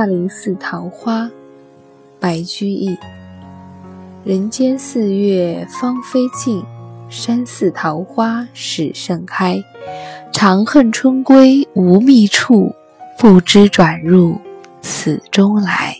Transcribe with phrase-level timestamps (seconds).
[0.00, 1.30] 大林寺桃花，
[2.18, 2.96] 白居易。
[4.24, 6.64] 人间四月芳菲尽，
[7.10, 9.62] 山寺桃花始盛开。
[10.32, 12.74] 长恨春归无觅处，
[13.18, 14.40] 不知转入
[14.80, 15.94] 此中来。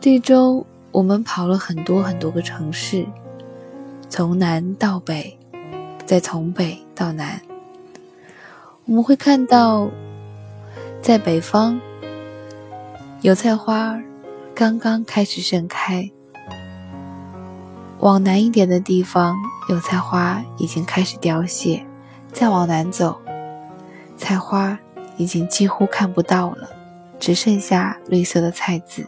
[0.00, 3.04] 这周我们跑了很多很多个城市，
[4.08, 5.38] 从南到北，
[6.06, 7.38] 再从北到南。
[8.86, 9.90] 我们会看到，
[11.08, 11.80] 在北方，
[13.22, 13.98] 油菜花
[14.54, 16.10] 刚刚开始盛开；
[18.00, 19.34] 往南一点的地方，
[19.70, 21.82] 油菜花已经开始凋谢；
[22.30, 23.18] 再往南走，
[24.18, 24.78] 菜花
[25.16, 26.68] 已经几乎看不到了，
[27.18, 29.06] 只剩下绿色的菜籽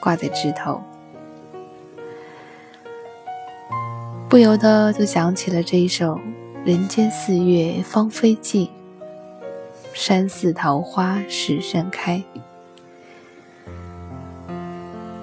[0.00, 0.80] 挂在枝头。
[4.30, 6.18] 不由得就想起了这一首。
[6.64, 8.70] 人间四月芳菲尽，
[9.98, 12.22] 山寺桃花始盛开。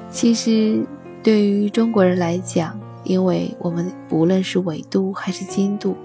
[0.10, 0.84] 其实，
[1.22, 5.96] 对于中国人来讲，因为我们无论是纬度还是经度，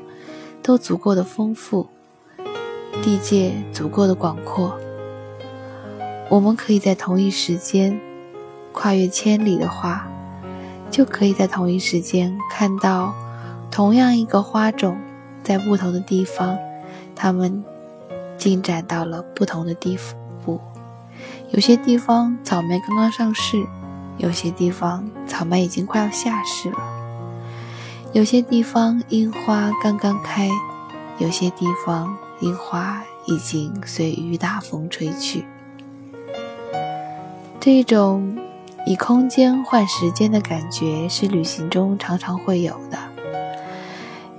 [0.62, 1.88] 都足够的丰富，
[3.02, 4.78] 地界足够的广阔，
[6.28, 7.98] 我们可以在同一时间
[8.72, 10.06] 跨越千里的话，
[10.90, 13.14] 就可以在同一时间看到
[13.70, 14.98] 同样一个花种。
[15.42, 16.58] 在不同的地方，
[17.16, 17.64] 它们
[18.38, 19.98] 进展到了不同的地
[20.44, 20.60] 步。
[21.50, 23.66] 有些地方草莓刚刚上市，
[24.16, 26.78] 有些地方草莓已经快要下市了；
[28.12, 30.48] 有些地方樱花刚刚开，
[31.18, 35.44] 有些地方樱花已经随雨打风吹去。
[37.60, 38.38] 这种
[38.86, 42.98] 以空间换时间的感觉，是旅行中常常会有的。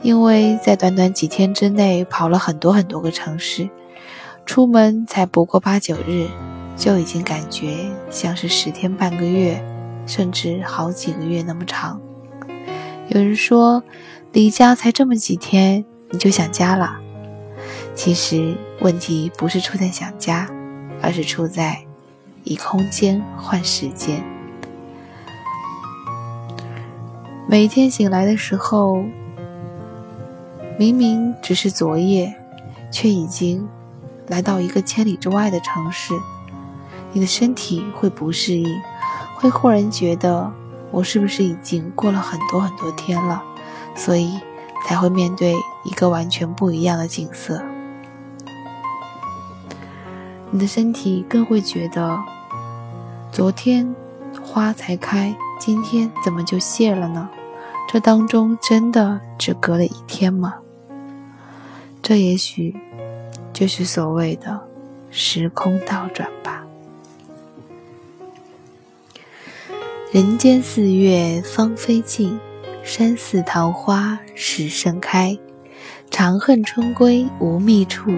[0.02, 3.70] 因为在短短几天之内跑了很多很多个城市，
[4.50, 6.28] 出门才不过八九日，
[6.76, 9.64] 就已经感觉像是十天半个月，
[10.08, 12.02] 甚至好几个月那么长。
[13.10, 13.84] 有人说，
[14.32, 17.00] 离家才这么几天，你就想家了。
[17.94, 20.50] 其实问题不是出在想家，
[21.00, 21.84] 而是出在
[22.44, 24.24] 以空间换时间。
[27.48, 29.04] 每天醒来的时候。
[30.80, 32.34] 明明只是昨夜，
[32.90, 33.68] 却已经
[34.30, 36.14] 来到一个千里之外的城市。
[37.12, 38.82] 你的身体会不适应，
[39.36, 40.52] 会忽然觉得
[40.92, 43.44] 我是不是已经过了很多很多天了，
[43.96, 44.40] 所以
[44.86, 47.62] 才会面对一个完全不一样的景色。
[50.52, 52.20] 你的身体更会觉得，
[53.32, 53.96] 昨天
[54.44, 57.30] 花才开，今天怎么就谢了呢？
[57.88, 60.56] 这当中真的只隔了一天吗？
[62.04, 62.76] 这也许
[63.60, 64.58] 就是所谓的
[65.12, 66.66] 时空倒转吧。
[70.14, 72.40] 人间四月芳菲尽，
[72.84, 75.38] 山寺桃花始盛开。
[76.10, 78.14] 长恨春归无觅处，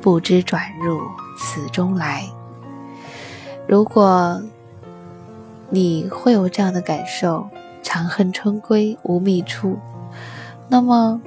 [0.00, 0.98] 不知转入
[1.38, 2.26] 此中来。
[3.68, 4.42] 如果
[5.68, 7.46] 你会有这样的感受，
[7.82, 9.78] 长恨春归无觅处，
[10.70, 11.20] 那么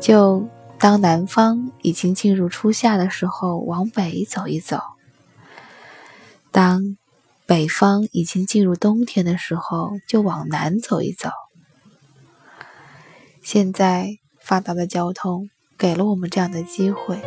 [0.00, 0.48] 就。
[0.78, 4.78] 当南方已经进入初夏的时候，往北走一走；
[6.52, 6.96] 当
[7.46, 11.30] 北方已经进入冬天的时候，就往南走一走。
[13.42, 15.48] 现在发达的交通
[15.78, 17.20] 给了我们这样的机会，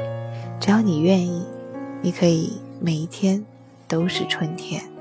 [0.59, 1.45] 只要你愿意，
[2.01, 3.45] 你可以每一天
[3.87, 4.98] 都是春天。